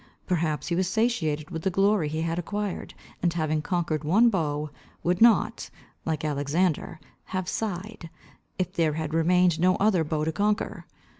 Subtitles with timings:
[0.25, 4.71] Perhaps he was satiated with the glory he had acquired, and having conquered one beau,
[5.03, 5.69] would not,
[6.05, 8.09] like Alexander, have sighed,
[8.57, 10.85] if there had remained no other beau to conquer.